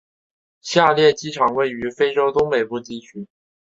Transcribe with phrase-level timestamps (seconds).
[0.61, 3.27] 下列机场位于非洲东北部地区。